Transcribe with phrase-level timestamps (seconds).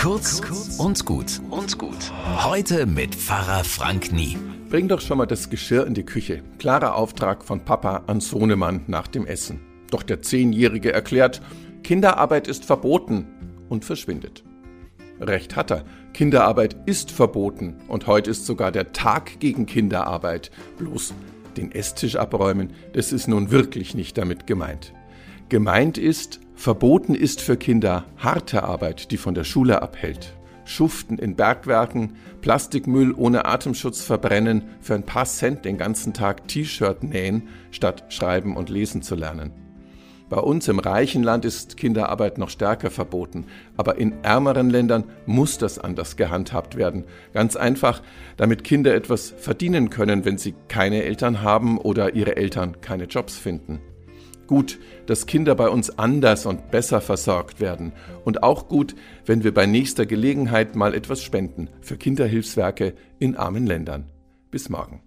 [0.00, 0.40] Kurz
[0.78, 2.10] und gut und gut.
[2.42, 4.38] Heute mit Pfarrer Frank Nie.
[4.70, 6.42] Bring doch schon mal das Geschirr in die Küche.
[6.58, 9.60] Klarer Auftrag von Papa an Sohnemann nach dem Essen.
[9.90, 11.42] Doch der Zehnjährige erklärt,
[11.82, 13.26] Kinderarbeit ist verboten
[13.68, 14.42] und verschwindet.
[15.20, 15.84] Recht hat er.
[16.14, 20.50] Kinderarbeit ist verboten und heute ist sogar der Tag gegen Kinderarbeit.
[20.78, 21.12] Bloß
[21.58, 24.94] den Esstisch abräumen, das ist nun wirklich nicht damit gemeint.
[25.50, 30.34] Gemeint ist, verboten ist für Kinder harte Arbeit, die von der Schule abhält.
[30.66, 37.02] Schuften in Bergwerken, Plastikmüll ohne Atemschutz verbrennen, für ein paar Cent den ganzen Tag T-Shirt
[37.02, 39.52] nähen, statt schreiben und lesen zu lernen.
[40.28, 43.46] Bei uns im reichen Land ist Kinderarbeit noch stärker verboten,
[43.78, 47.04] aber in ärmeren Ländern muss das anders gehandhabt werden.
[47.32, 48.02] Ganz einfach,
[48.36, 53.38] damit Kinder etwas verdienen können, wenn sie keine Eltern haben oder ihre Eltern keine Jobs
[53.38, 53.80] finden.
[54.50, 57.92] Gut, dass Kinder bei uns anders und besser versorgt werden.
[58.24, 63.64] Und auch gut, wenn wir bei nächster Gelegenheit mal etwas spenden für Kinderhilfswerke in armen
[63.64, 64.10] Ländern.
[64.50, 65.02] Bis morgen.